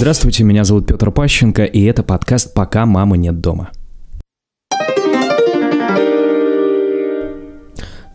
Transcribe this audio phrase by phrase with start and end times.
[0.00, 3.70] Здравствуйте, меня зовут Петр Пащенко, и это подкаст «Пока мамы нет дома».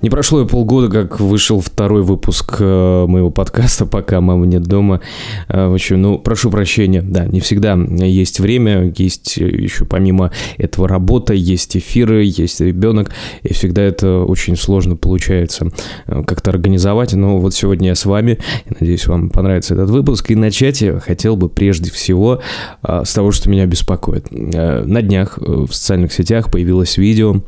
[0.06, 5.02] Не прошло и полгода, как вышел второй выпуск э, моего подкаста, пока мамы нет дома.
[5.50, 10.30] Э, в общем, ну, прошу прощения, да, не всегда есть время, есть еще помимо
[10.60, 15.72] этого работа, есть эфиры, есть ребенок, и всегда это очень сложно получается
[16.06, 17.14] э, как-то организовать.
[17.16, 18.38] Но вот сегодня я с вами,
[18.80, 20.30] надеюсь, вам понравится этот выпуск.
[20.30, 22.42] И начать я хотел бы прежде всего
[22.84, 24.28] с того, что меня беспокоит.
[24.30, 27.42] На днях в социальных сетях появилось видео,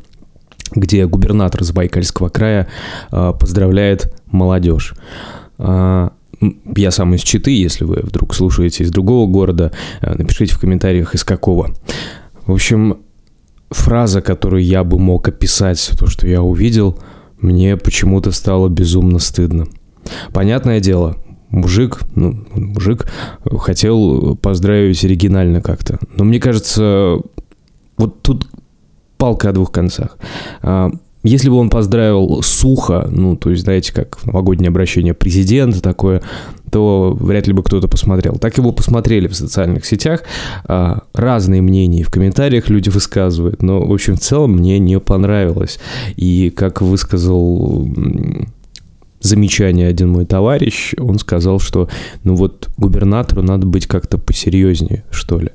[0.76, 2.68] где губернатор Забайкальского края
[3.12, 4.94] э, поздравляет молодежь.
[5.58, 6.10] Э,
[6.76, 11.16] я сам из Читы, если вы вдруг слушаете из другого города, э, напишите в комментариях,
[11.16, 11.74] из какого.
[12.46, 12.98] В общем,
[13.70, 16.98] фраза, которую я бы мог описать то, что я увидел,
[17.40, 19.68] мне почему-то стало безумно стыдно.
[20.32, 21.18] Понятное дело,
[21.50, 23.08] мужик, ну, мужик
[23.60, 26.00] хотел поздравить оригинально как-то.
[26.16, 27.20] Но мне кажется,
[27.98, 28.48] вот тут
[29.18, 30.18] палка о двух концах.
[30.62, 30.92] А,
[31.24, 36.22] если бы он поздравил сухо, ну, то есть, знаете, как новогоднее обращение президента такое,
[36.72, 38.36] то вряд ли бы кто-то посмотрел.
[38.36, 40.24] Так его посмотрели в социальных сетях.
[40.66, 43.62] А, разные мнения в комментариях люди высказывают.
[43.62, 45.80] Но, в общем, в целом мне не понравилось.
[46.16, 47.88] И, как высказал
[49.28, 51.90] замечание один мой товарищ, он сказал, что
[52.24, 55.50] ну вот губернатору надо быть как-то посерьезнее, что ли.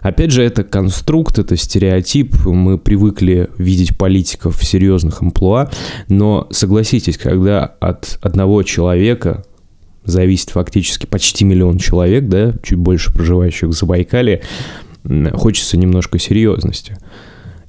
[0.00, 5.70] Опять же, это конструкт, это стереотип, мы привыкли видеть политиков в серьезных амплуа,
[6.08, 9.44] но согласитесь, когда от одного человека
[10.04, 14.42] зависит фактически почти миллион человек, да, чуть больше проживающих в Забайкале,
[15.34, 16.96] хочется немножко серьезности.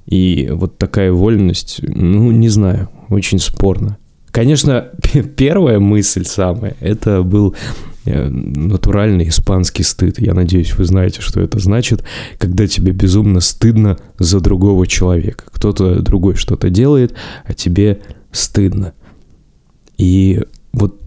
[0.05, 3.97] И вот такая вольность, ну, не знаю, очень спорно.
[4.38, 4.89] Конечно,
[5.35, 7.55] первая мысль самая, это был
[8.05, 10.19] э, натуральный испанский стыд.
[10.19, 12.03] Я надеюсь, вы знаете, что это значит,
[12.37, 15.45] когда тебе безумно стыдно за другого человека.
[15.52, 17.15] Кто-то другой что-то делает,
[17.45, 18.93] а тебе стыдно.
[19.98, 21.02] И вот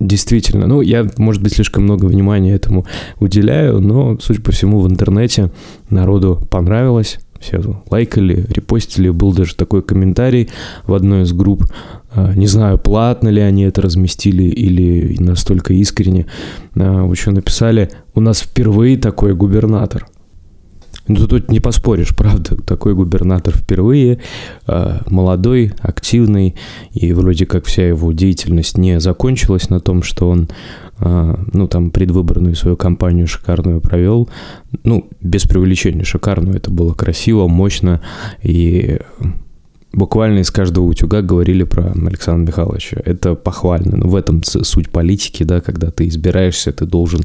[0.00, 2.84] действительно, ну, я, может быть, слишком много внимания этому
[3.20, 5.52] уделяю, но, судя по всему, в интернете
[5.88, 7.60] народу понравилось, все
[7.90, 9.10] лайкали, репостили.
[9.10, 10.48] Был даже такой комментарий
[10.86, 11.64] в одной из групп.
[12.14, 16.26] А, не знаю, платно ли они это разместили или настолько искренне.
[16.76, 20.06] А, в общем, написали, у нас впервые такой губернатор.
[21.08, 24.20] Ну, тут не поспоришь, правда, такой губернатор впервые,
[24.66, 26.54] а, молодой, активный,
[26.92, 30.48] и вроде как вся его деятельность не закончилась на том, что он
[30.98, 34.28] а, ну, там, предвыборную свою кампанию шикарную провел.
[34.84, 36.56] Ну, без преувеличения шикарную.
[36.56, 38.00] Это было красиво, мощно.
[38.42, 39.00] И
[39.92, 43.00] буквально из каждого утюга говорили про Александра Михайловича.
[43.04, 43.96] Это похвально.
[43.96, 47.20] Но в этом суть политики, да, когда ты избираешься, ты должен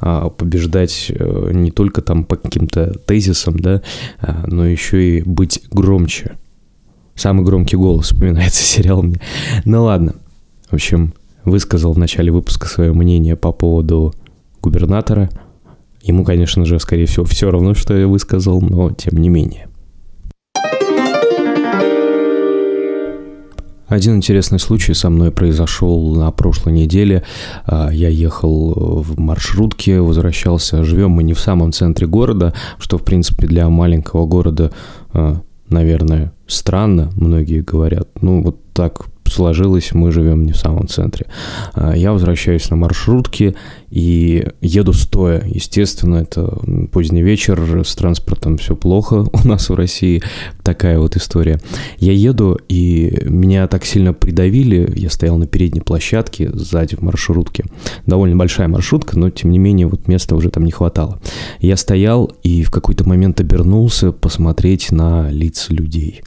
[0.00, 3.82] а, побеждать а, не только там по каким-то тезисам, да,
[4.20, 6.36] а, но еще и быть громче.
[7.14, 9.20] Самый громкий голос вспоминается сериал мне.
[9.64, 10.14] Ну ладно.
[10.68, 11.14] В общем,
[11.44, 14.14] высказал в начале выпуска свое мнение по поводу
[14.62, 15.30] губернатора.
[16.02, 19.68] Ему, конечно же, скорее всего, все равно, что я высказал, но тем не менее.
[23.86, 27.22] Один интересный случай со мной произошел на прошлой неделе.
[27.66, 30.84] А, я ехал в маршрутке, возвращался.
[30.84, 34.72] Живем мы не в самом центре города, что, в принципе, для маленького города,
[35.12, 38.08] а, наверное, странно, многие говорят.
[38.20, 41.26] Ну, вот так сложилось, мы живем не в самом центре.
[41.74, 43.54] А, я возвращаюсь на маршрутке
[43.90, 45.44] и еду стоя.
[45.46, 46.58] Естественно, это
[46.90, 50.22] поздний вечер, с транспортом все плохо у нас в России.
[50.62, 51.60] Такая вот история.
[51.98, 54.92] Я еду, и меня так сильно придавили.
[54.96, 57.64] Я стоял на передней площадке, сзади в маршрутке.
[58.06, 61.20] Довольно большая маршрутка, но тем не менее вот места уже там не хватало.
[61.60, 66.22] Я стоял и в какой-то момент обернулся посмотреть на лица людей.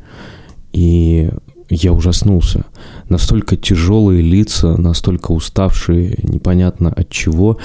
[0.73, 1.31] И
[1.69, 2.65] я ужаснулся.
[3.09, 7.57] Настолько тяжелые лица, настолько уставшие, непонятно от чего.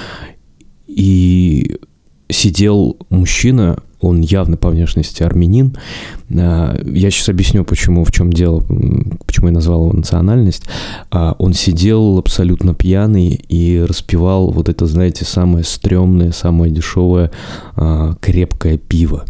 [0.87, 1.79] И
[2.29, 5.76] сидел мужчина, он явно по внешности армянин.
[6.37, 8.61] А, я сейчас объясню, почему, в чем дело,
[9.25, 10.65] почему я назвал его национальность.
[11.11, 17.31] А, он сидел абсолютно пьяный и распивал вот это, знаете, самое стрёмное, самое дешевое
[17.76, 19.25] а, крепкое пиво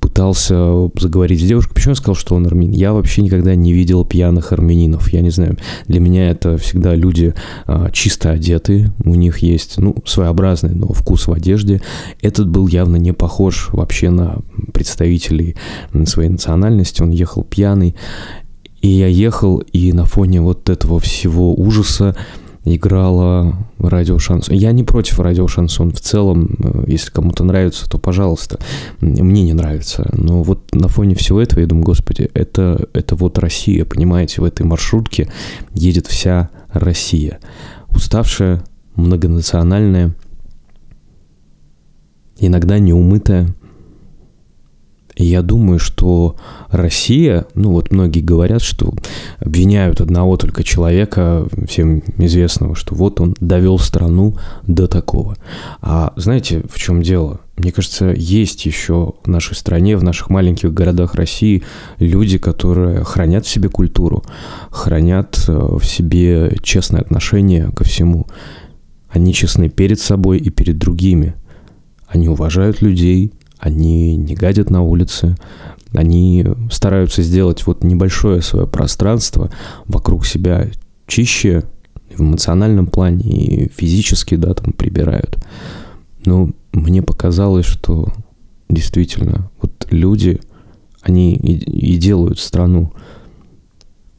[0.00, 1.74] пытался заговорить с девушкой.
[1.74, 2.72] Почему я сказал, что он армянин?
[2.72, 5.12] Я вообще никогда не видел пьяных армянинов.
[5.12, 7.34] Я не знаю, для меня это всегда люди
[7.66, 11.80] а, чисто одетые, у них есть, ну, своеобразный, но вкус в одежде.
[12.20, 14.38] Этот был явно не похож вообще на
[14.72, 15.56] представителей
[16.04, 17.02] своей национальности.
[17.02, 17.94] Он ехал пьяный.
[18.82, 22.14] И я ехал, и на фоне вот этого всего ужаса
[22.64, 24.54] играла радио шансон.
[24.54, 26.56] Я не против радио шансон в целом.
[26.58, 28.58] Э, если кому-то нравится, то пожалуйста.
[29.00, 30.08] Мне не нравится.
[30.12, 34.44] Но вот на фоне всего этого я думаю, господи, это, это вот Россия, понимаете, в
[34.44, 35.28] этой маршрутке
[35.74, 37.38] едет вся Россия.
[37.90, 38.64] Уставшая,
[38.96, 40.14] многонациональная,
[42.38, 43.48] иногда неумытая,
[45.16, 46.36] я думаю, что
[46.70, 48.92] Россия, ну вот многие говорят, что
[49.38, 55.36] обвиняют одного только человека, всем известного, что вот он довел страну до такого.
[55.80, 57.40] А знаете, в чем дело?
[57.56, 61.62] Мне кажется, есть еще в нашей стране, в наших маленьких городах России
[61.98, 64.24] люди, которые хранят в себе культуру,
[64.70, 68.26] хранят э, в себе честное отношение ко всему.
[69.08, 71.34] Они честны перед собой и перед другими.
[72.08, 75.36] Они уважают людей, они не гадят на улице,
[75.94, 79.50] они стараются сделать вот небольшое свое пространство
[79.86, 80.68] вокруг себя
[81.06, 81.64] чище
[82.14, 85.38] в эмоциональном плане и физически, да, там прибирают.
[86.24, 88.12] Но мне показалось, что
[88.68, 90.40] действительно вот люди,
[91.02, 92.92] они и, и делают страну.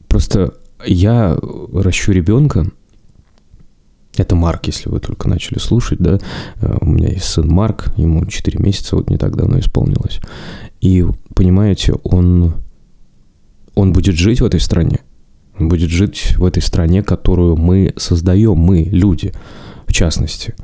[0.08, 0.54] Просто
[0.86, 1.36] я
[1.72, 2.66] ращу ребенка,
[4.20, 6.18] это Марк, если вы только начали слушать, да.
[6.60, 10.20] Э, у меня есть сын Марк, ему 4 месяца, вот не так давно исполнилось.
[10.80, 11.04] И,
[11.34, 12.54] понимаете, он,
[13.74, 15.00] он будет жить в этой стране.
[15.58, 19.32] Он будет жить в этой стране, которую мы создаем, мы, люди,
[19.86, 20.54] в частности.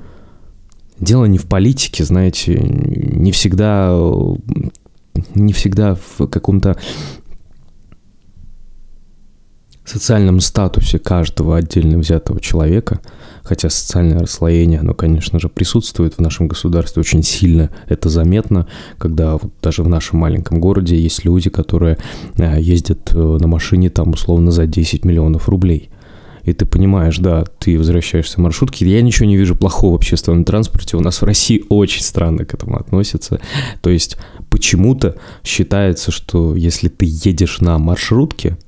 [1.00, 3.90] Дело не в политике, знаете, не всегда,
[5.34, 6.76] не всегда в каком-то
[9.84, 13.00] социальном статусе каждого отдельно взятого человека,
[13.42, 18.66] хотя социальное расслоение, оно, конечно же, присутствует в нашем государстве очень сильно, это заметно,
[18.98, 21.98] когда вот даже в нашем маленьком городе есть люди, которые
[22.36, 25.90] э, ездят э, на машине там условно за 10 миллионов рублей.
[26.44, 28.88] И ты понимаешь, да, ты возвращаешься в маршрутке.
[28.88, 30.96] Я ничего не вижу плохого в общественном транспорте.
[30.96, 33.40] У нас в России очень странно к этому относятся.
[33.80, 34.16] То есть
[34.50, 38.58] почему-то считается, что если ты едешь на маршрутке,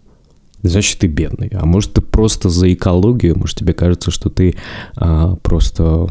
[0.68, 1.50] значит ты бедный.
[1.52, 4.56] А может ты просто за экологию, может тебе кажется, что ты
[4.96, 6.08] а, просто...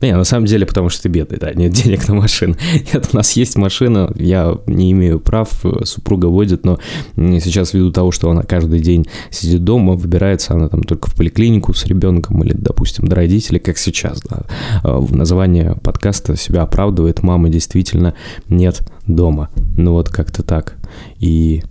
[0.00, 2.54] Не, на самом деле, потому что ты бедный, да, нет денег на машину.
[2.94, 5.50] Нет, у нас есть машина, я не имею прав,
[5.82, 6.78] супруга водит, но
[7.16, 11.74] сейчас ввиду того, что она каждый день сидит дома, выбирается она там только в поликлинику
[11.74, 14.42] с ребенком или, допустим, до родителей, как сейчас, да.
[14.84, 18.14] А, название подкаста себя оправдывает, мамы действительно
[18.48, 19.50] нет дома.
[19.76, 20.76] Ну вот как-то так.
[21.18, 21.64] И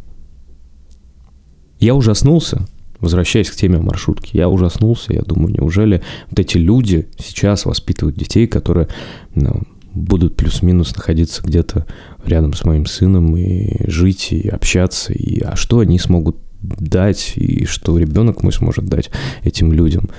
[1.79, 2.67] я ужаснулся,
[2.99, 8.47] возвращаясь к теме маршрутки, я ужаснулся, я думаю, неужели вот эти люди сейчас воспитывают детей,
[8.47, 8.87] которые
[9.35, 9.61] ну,
[9.93, 11.85] будут плюс-минус находиться где-то
[12.25, 17.65] рядом с моим сыном и жить, и общаться, и а что они смогут дать, и
[17.65, 19.09] что ребенок мой сможет дать
[19.43, 20.09] этим людям.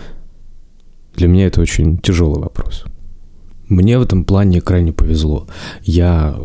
[1.17, 2.85] Для меня это очень тяжелый вопрос.
[3.69, 5.47] Мне в этом плане крайне повезло.
[5.83, 6.37] Я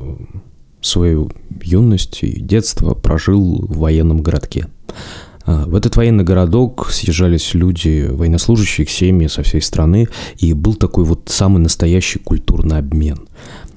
[0.84, 1.32] свою
[1.62, 4.68] юность и детство прожил в военном городке.
[5.46, 10.08] А, в этот военный городок съезжались люди, военнослужащие, семьи со всей страны,
[10.38, 13.28] и был такой вот самый настоящий культурный обмен.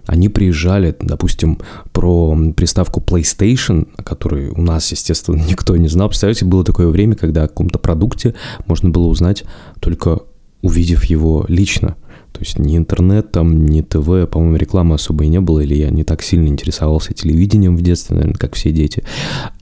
[0.07, 1.59] Они приезжали, допустим,
[1.93, 6.09] про приставку PlayStation, о которой у нас, естественно, никто не знал.
[6.09, 8.35] Представляете, было такое время, когда о каком-то продукте
[8.67, 9.45] можно было узнать
[9.81, 10.21] только
[10.63, 11.97] увидев его лично.
[12.37, 15.89] То есть ни интернет, там, ни ТВ, по-моему, рекламы особо и не было, или я
[15.89, 19.05] не так сильно интересовался телевидением в детстве, наверное, как все дети.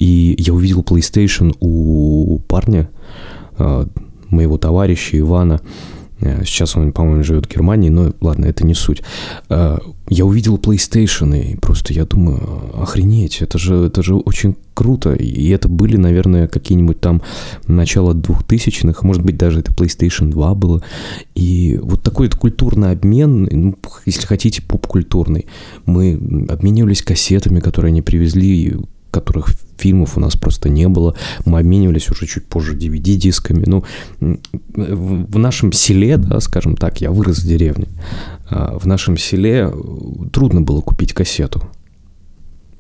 [0.01, 2.91] И я увидел PlayStation у парня,
[3.59, 3.87] а,
[4.29, 5.61] моего товарища Ивана,
[6.21, 9.03] сейчас он, по-моему, живет в Германии, но ладно, это не суть.
[9.49, 9.79] Э,
[10.09, 15.15] я увидел PlayStation, и просто я думаю, охренеть, это же, это же очень круто.
[15.15, 17.23] И это были, наверное, какие-нибудь там
[17.67, 20.83] начало 2000-х, может быть, даже это PlayStation 2 было.
[21.35, 23.75] И вот такой вот культурный обмен, ну,
[24.07, 25.47] если хотите, поп-культурный.
[25.87, 26.15] Мы
[26.49, 28.77] обменивались кассетами, которые они привезли,
[29.15, 31.15] которых фильмов у нас просто не было.
[31.45, 33.65] Мы обменивались уже чуть позже DVD-дисками.
[33.67, 33.85] Ну,
[34.71, 37.87] в нашем селе, да, скажем так, я вырос в деревне,
[38.51, 39.73] а, в нашем селе
[40.33, 41.63] трудно было купить кассету.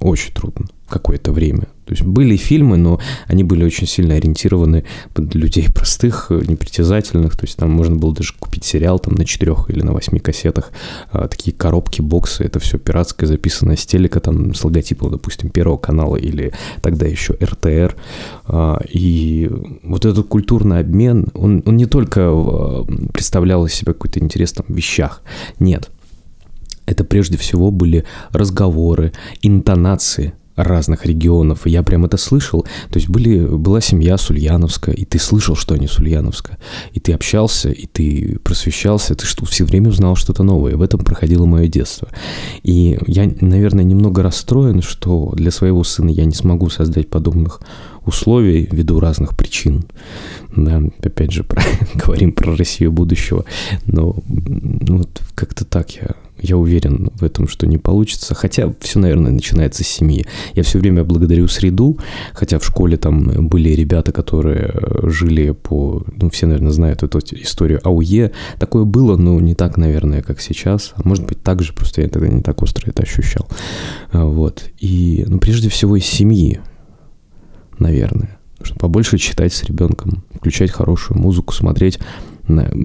[0.00, 1.67] Очень трудно какое-то время.
[1.87, 7.37] То есть были фильмы, но они были очень сильно ориентированы под людей простых, непритязательных.
[7.37, 10.73] То есть там можно было даже купить сериал там на четырех или на восьми кассетах.
[11.11, 15.76] А, такие коробки, боксы, это все пиратское, записанное с телека, там с логотипом, допустим, Первого
[15.76, 17.97] канала или тогда еще РТР.
[18.47, 19.50] А, и
[19.83, 24.67] вот этот культурный обмен, он, он не только а, представлял из себя какой-то интерес там,
[24.69, 25.23] в вещах.
[25.59, 25.91] Нет.
[26.87, 29.12] Это прежде всего были разговоры,
[29.43, 32.63] интонации– разных регионов, я прям это слышал.
[32.91, 36.59] То есть были, была семья с Ульяновска, и ты слышал, что они с Ульяновска,
[36.93, 40.77] и ты общался, и ты просвещался, ты что, все время узнал что-то новое.
[40.77, 42.09] В этом проходило мое детство.
[42.63, 47.61] И я, наверное, немного расстроен, что для своего сына я не смогу создать подобных
[48.07, 49.85] условий ввиду разных причин.
[50.55, 51.63] Да, опять же, про,
[51.95, 53.45] говорим про Россию будущего,
[53.87, 58.35] но ну, вот как-то так я я уверен в этом, что не получится.
[58.35, 60.27] Хотя все, наверное, начинается с семьи.
[60.55, 61.99] Я все время благодарю среду,
[62.33, 66.05] хотя в школе там были ребята, которые э, жили по...
[66.17, 68.33] Ну, все, наверное, знают эту историю АУЕ.
[68.59, 70.93] Такое было, но не так, наверное, как сейчас.
[70.97, 73.49] А может быть, так же, просто я тогда не так остро это ощущал.
[74.13, 74.65] А, вот.
[74.79, 76.61] И, ну, прежде всего, из семьи,
[77.79, 78.39] наверное.
[78.63, 81.99] Чтобы побольше читать с ребенком, включать хорошую музыку, смотреть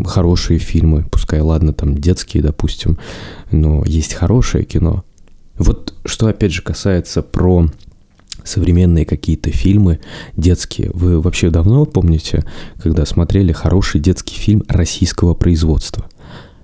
[0.06, 2.98] хорошие фильмы, пускай, ладно, там детские, допустим,
[3.52, 5.04] но есть хорошее кино.
[5.58, 7.70] Вот что, опять же, касается про
[8.44, 10.00] современные какие-то фильмы
[10.36, 10.92] детские.
[10.94, 12.46] Вы вообще давно помните,
[12.82, 16.06] когда смотрели хороший детский фильм российского производства?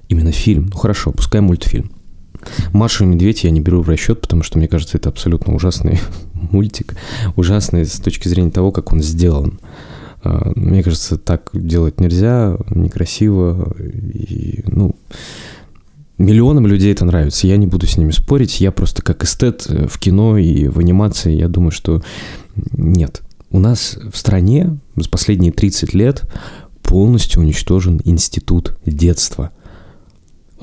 [0.08, 0.70] Именно фильм.
[0.72, 1.92] Ну хорошо, пускай мультфильм.
[2.74, 6.00] Маша и Медведь я не беру в расчет, потому что мне кажется, это абсолютно ужасный
[6.34, 6.96] мультик.
[7.36, 9.60] Ужасный с точки зрения того, как он сделан.
[10.26, 13.74] А, мне кажется, так делать нельзя, некрасиво.
[13.80, 14.96] И, ну,
[16.18, 17.48] миллионам людей это нравится.
[17.48, 18.60] Я не буду с ними спорить.
[18.60, 22.02] Я просто как эстет в кино и в анимации, я думаю, что
[22.74, 23.22] нет.
[23.52, 26.24] У нас в стране за последние 30 лет
[26.82, 29.52] полностью уничтожен институт детства–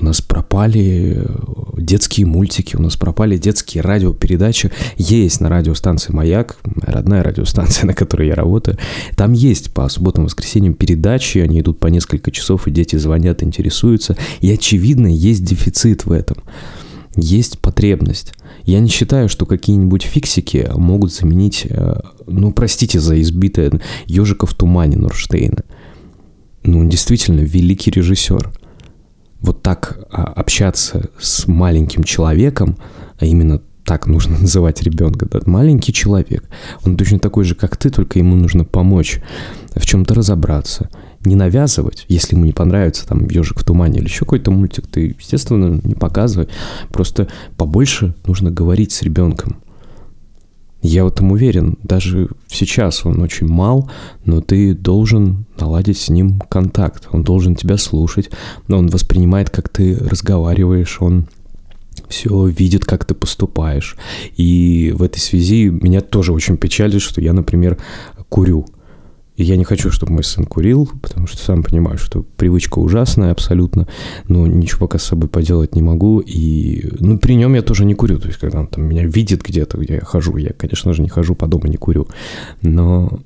[0.03, 1.25] у нас пропали э,
[1.77, 4.69] детские мультики, у нас пропали детские радиопередачи.
[4.97, 8.77] Есть на радиостанции «Маяк», родная радиостанция, на которой я работаю.
[9.15, 13.43] Там есть по субботам и воскресеньям передачи, они идут по несколько часов, и дети звонят,
[13.43, 14.17] интересуются.
[14.41, 16.37] И, очевидно, есть дефицит в этом.
[17.15, 18.33] Есть потребность.
[18.65, 21.95] Я не считаю, что какие-нибудь фиксики могут заменить, э,
[22.27, 25.63] ну, простите за избитое, ежика в тумане Нурштейна.
[26.63, 28.51] Ну, действительно великий режиссер–
[29.43, 32.77] вот так а, общаться с маленьким человеком,
[33.19, 36.45] а именно так нужно называть ребенка, да, маленький человек,
[36.83, 39.19] он точно такой же, как ты, только ему нужно помочь
[39.75, 40.89] в чем-то разобраться,
[41.25, 45.15] не навязывать, если ему не понравится там «Ежик в тумане» или еще какой-то мультик, ты,
[45.19, 46.47] естественно, не показывай,
[46.89, 49.57] просто побольше нужно говорить с ребенком,
[50.83, 51.77] я в этом уверен.
[51.81, 53.89] Даже сейчас он очень мал,
[54.25, 57.07] но ты должен наладить с ним контакт.
[57.11, 58.29] Он должен тебя слушать,
[58.67, 61.27] он воспринимает, как ты разговариваешь, он
[62.09, 63.95] все видит, как ты поступаешь.
[64.35, 67.77] И в этой связи меня тоже очень печалит, что я, например,
[68.29, 68.65] курю.
[69.35, 73.87] Я не хочу, чтобы мой сын курил, потому что сам понимаю, что привычка ужасная абсолютно,
[74.27, 76.19] но ничего пока с собой поделать не могу.
[76.19, 78.19] И ну, при нем я тоже не курю.
[78.19, 81.09] То есть, когда он там меня видит где-то, где я хожу, я, конечно же, не
[81.09, 82.07] хожу по дому, не курю.
[82.61, 83.19] Но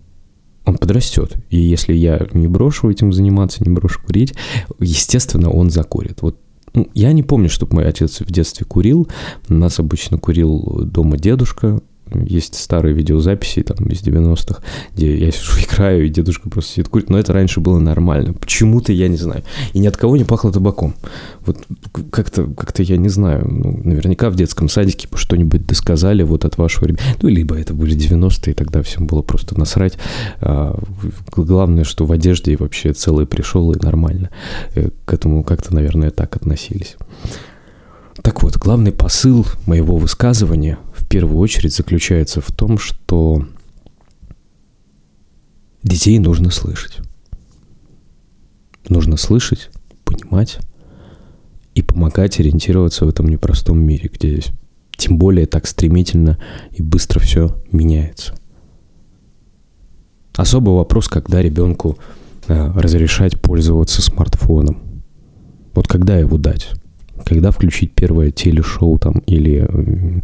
[0.65, 1.35] он подрастет.
[1.49, 4.33] И если я не брошу этим заниматься, не брошу курить,
[4.79, 6.21] естественно, он закурит.
[6.21, 6.37] Вот
[6.73, 9.07] ну, я не помню, чтобы мой отец в детстве курил.
[9.49, 11.81] Нас обычно курил дома дедушка,
[12.13, 14.61] есть старые видеозаписи там из 90-х,
[14.95, 17.09] где я сижу, играю, и дедушка просто сидит курит.
[17.09, 18.33] Но это раньше было нормально.
[18.33, 19.43] Почему-то я не знаю.
[19.73, 20.93] И ни от кого не пахло табаком.
[21.45, 21.57] Вот
[22.11, 23.47] как-то, как-то я не знаю.
[23.47, 27.03] Ну, наверняка в детском садике что-нибудь досказали вот от вашего ребенка.
[27.21, 29.97] Ну, либо это были 90-е, тогда всем было просто насрать.
[30.41, 30.77] А,
[31.35, 34.29] главное, что в одежде вообще целый пришел и нормально.
[34.75, 36.95] Э, к этому как-то, наверное, так относились.
[38.21, 43.47] Так вот, главный посыл моего высказывания в первую очередь заключается в том, что
[45.81, 46.97] детей нужно слышать.
[48.89, 49.69] Нужно слышать,
[50.03, 50.59] понимать
[51.75, 54.41] и помогать ориентироваться в этом непростом мире, где
[54.97, 56.37] тем более так стремительно
[56.71, 58.35] и быстро все меняется.
[60.35, 61.97] Особый вопрос, когда ребенку
[62.49, 65.03] э, разрешать пользоваться смартфоном.
[65.73, 66.73] Вот когда его дать?
[67.25, 70.19] Когда включить первое телешоу там или э,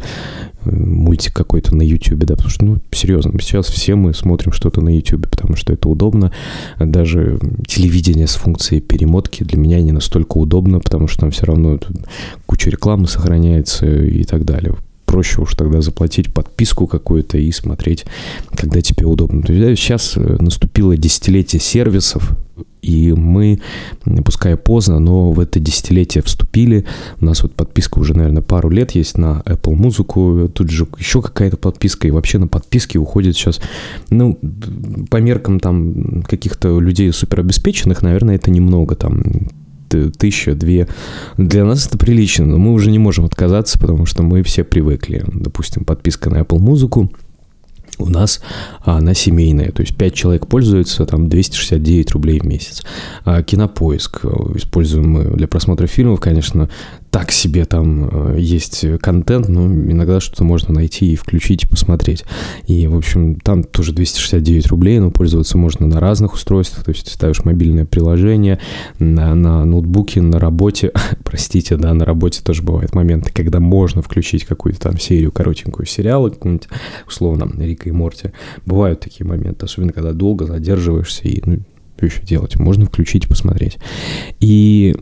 [0.70, 4.94] мультик какой-то на YouTube, да, потому что, ну, серьезно, сейчас все мы смотрим что-то на
[4.94, 6.32] YouTube, потому что это удобно.
[6.78, 11.78] Даже телевидение с функцией перемотки для меня не настолько удобно, потому что там все равно
[12.46, 14.74] куча рекламы сохраняется и так далее
[15.14, 18.04] проще уж тогда заплатить подписку какую-то и смотреть,
[18.50, 19.42] когда тебе удобно.
[19.42, 22.32] То есть сейчас э, наступило десятилетие сервисов,
[22.82, 23.60] и мы,
[24.24, 26.84] пускай поздно, но в это десятилетие вступили.
[27.20, 31.22] У нас вот подписка уже, наверное, пару лет есть на Apple Музыку, тут же еще
[31.22, 33.60] какая-то подписка, и вообще на подписки уходит сейчас,
[34.10, 34.36] ну,
[35.10, 39.22] по меркам там каких-то людей суперобеспеченных, наверное, это немного, там
[40.10, 40.88] тысяча, две.
[41.36, 45.24] Для нас это прилично, но мы уже не можем отказаться, потому что мы все привыкли.
[45.26, 47.10] Допустим, подписка на Apple Музыку,
[47.98, 48.40] у нас
[48.80, 52.82] а, она семейная, то есть 5 человек пользуются, там 269 рублей в месяц.
[53.24, 56.68] А, кинопоиск э, используем мы для просмотра фильмов, конечно,
[57.14, 62.24] так себе там э, есть контент, но иногда что-то можно найти и включить и посмотреть.
[62.66, 67.08] И, в общем, там тоже 269 рублей, но пользоваться можно на разных устройствах, то есть
[67.08, 68.58] ставишь мобильное приложение
[68.98, 70.90] на, на ноутбуке, на работе,
[71.24, 76.30] простите, да, на работе тоже бывают моменты, когда можно включить какую-то там серию коротенькую сериала,
[76.30, 76.66] какую-нибудь,
[77.06, 78.32] условно, Рика и Морти.
[78.66, 81.58] Бывают такие моменты, особенно когда долго задерживаешься и, ну,
[81.96, 82.58] что еще делать?
[82.58, 83.78] Можно включить и посмотреть.
[84.40, 84.96] И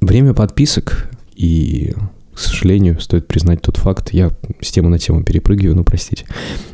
[0.00, 1.94] время подписок и,
[2.34, 4.30] к сожалению, стоит признать тот факт, я
[4.60, 6.26] с темы на тему перепрыгиваю, ну простите,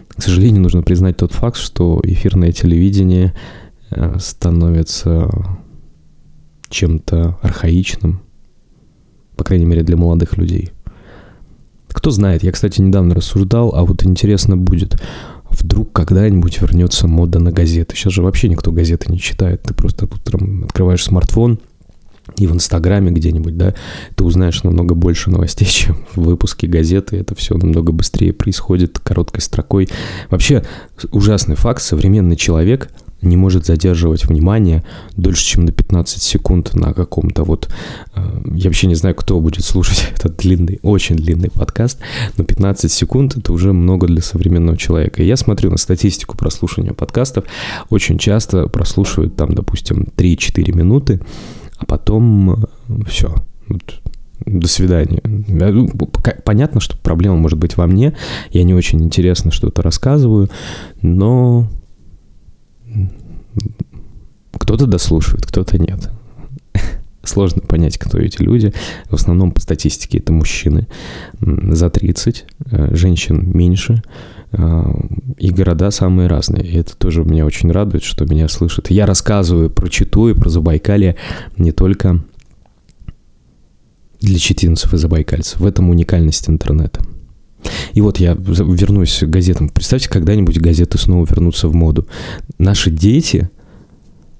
[0.08, 3.32] к сожалению, нужно признать тот факт, что эфирное телевидение
[3.90, 5.30] э, становится
[6.68, 8.22] чем-то архаичным,
[9.36, 10.72] по крайней мере, для молодых людей.
[11.86, 15.00] Кто знает, я, кстати, недавно рассуждал, а вот интересно будет,
[15.48, 17.94] вдруг когда-нибудь вернется мода на газеты.
[17.94, 19.62] Сейчас же вообще никто газеты не читает.
[19.62, 21.60] Ты просто утром открываешь смартфон,
[22.36, 23.74] и в Инстаграме где-нибудь, да,
[24.14, 27.16] ты узнаешь намного больше новостей, чем в выпуске газеты.
[27.16, 29.88] Это все намного быстрее происходит короткой строкой.
[30.30, 30.64] Вообще,
[31.12, 32.90] ужасный факт, современный человек
[33.22, 34.84] не может задерживать внимание
[35.16, 37.68] дольше, чем на 15 секунд на каком-то вот...
[38.14, 41.98] Э, я вообще не знаю, кто будет слушать этот длинный, очень длинный подкаст,
[42.36, 45.22] но 15 секунд— это уже много для современного человека.
[45.22, 47.44] Я смотрю на статистику прослушивания подкастов,
[47.88, 51.20] очень часто прослушивают там, допустим, 3-4 минуты,
[51.78, 52.56] а потом э,
[53.06, 53.34] все.
[53.68, 54.00] Вот,
[54.44, 55.20] до свидания.
[55.24, 55.88] Ну,
[56.44, 58.14] понятно, что проблема может быть во мне.
[58.50, 60.48] Я не очень интересно что-то рассказываю,
[61.02, 61.68] но
[64.52, 66.10] кто-то дослушивает, кто-то нет.
[67.22, 68.72] Сложно понять, кто эти люди.
[69.06, 70.86] В основном по статистике это мужчины
[71.40, 74.02] за 30, э, женщин меньше.
[74.52, 74.90] А,
[75.38, 76.64] и города самые разные.
[76.64, 78.90] И это тоже меня очень радует, что меня слышат.
[78.90, 81.16] Я рассказываю про Читу и про Забайкалье
[81.56, 82.20] не только
[84.20, 85.60] для читинцев и забайкальцев.
[85.60, 87.00] В этом уникальность интернета.
[87.94, 89.68] И вот я вернусь к газетам.
[89.68, 92.06] Представьте, когда-нибудь газеты снова вернутся в моду.
[92.58, 93.50] Наши дети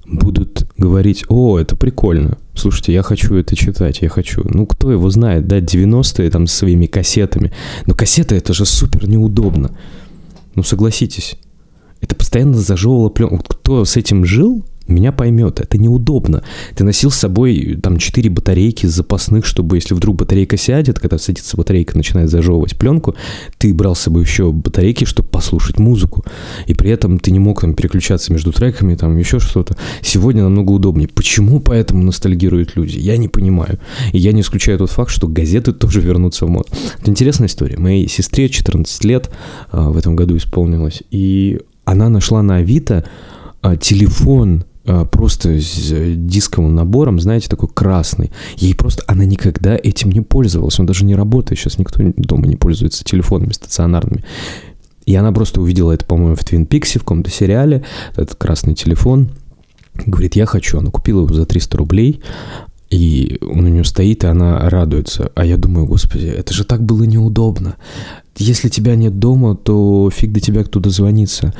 [0.07, 4.43] будут говорить, о, это прикольно, слушайте, я хочу это читать, я хочу.
[4.45, 7.53] Ну, кто его знает, да, 90-е там со своими кассетами.
[7.87, 9.73] Но кассеты это же супер неудобно.
[10.57, 11.37] Ну, согласитесь.
[12.01, 13.39] Это постоянно зажевывало пленку.
[13.39, 16.43] Кто с этим жил, меня поймет, это неудобно.
[16.75, 21.57] Ты носил с собой там 4 батарейки запасных, чтобы если вдруг батарейка сядет, когда садится
[21.57, 23.17] батарейка, начинает зажевывать пленку,
[23.59, 26.25] ты брал с собой еще батарейки, чтобы послушать музыку.
[26.67, 29.77] И при этом ты не мог там переключаться между треками, там еще что-то.
[30.03, 31.09] Сегодня намного удобнее.
[31.09, 32.99] Почему поэтому ностальгируют люди?
[32.99, 33.79] Я не понимаю.
[34.13, 36.69] И я не исключаю тот факт, что газеты тоже вернутся в мод.
[37.01, 37.79] Это интересная история.
[37.79, 39.31] Моей сестре 14 лет
[39.71, 43.05] а, в этом году исполнилось, и она нашла на Авито
[43.63, 44.65] а, телефон
[45.11, 48.31] просто с э, дисковым набором, знаете, такой красный.
[48.57, 52.57] Ей просто, она никогда этим не пользовалась, он даже не работает, сейчас никто дома не
[52.57, 54.25] пользуется телефонами стационарными.
[55.05, 59.31] И она просто увидела это, по-моему, в Твин Пиксе, в каком-то сериале, этот красный телефон,
[60.05, 60.79] говорит, я хочу.
[60.79, 62.21] Она купила его за 300 рублей,
[62.91, 65.33] и он у нее стоит, и она радуется.
[65.35, 67.77] А я думаю, господи, это же так было неудобно.
[68.37, 71.55] Если тебя нет дома, то фиг до тебя кто дозвонится.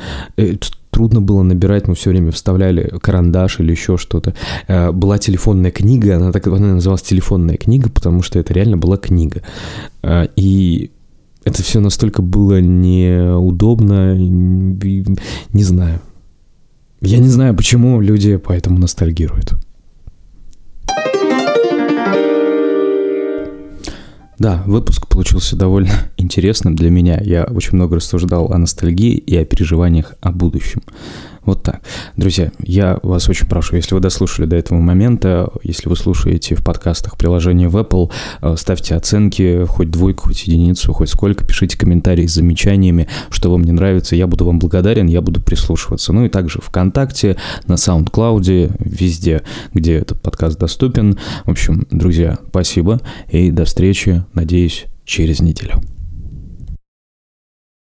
[0.97, 4.33] Трудно было набирать, мы все время вставляли карандаш или еще что-то.
[4.67, 8.97] Э, была телефонная книга, она так она называлась телефонная книга, потому что это реально была
[8.97, 9.43] книга.
[10.01, 10.89] Э, и
[11.43, 15.99] это все настолько было неудобно, не знаю.
[17.01, 19.53] Я не знаю, почему люди поэтому ностальгируют.
[24.39, 27.19] Да, выпуск получился довольно интересным для меня.
[27.21, 30.81] Я очень много рассуждал о ностальгии и о переживаниях о будущем.
[31.47, 31.81] Вот так.
[32.17, 36.63] Друзья, я вас очень прошу, если вы дослушали до этого момента, если вы слушаете в
[36.63, 42.27] подкастах приложения в Apple, э, ставьте оценки, хоть двойку, хоть единицу, хоть сколько, пишите комментарии
[42.27, 46.11] с замечаниями, что вам не нравится, я буду вам благодарен, я буду прислушиваться.
[46.11, 49.41] Ну и также ВКонтакте, на SoundCloud, везде,
[49.73, 51.17] где этот подкаст доступен.
[51.45, 55.81] В общем, друзья, спасибо и до встречи, надеюсь, через неделю.